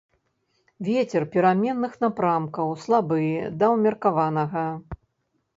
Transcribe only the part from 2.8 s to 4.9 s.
слабы да ўмеркаванага.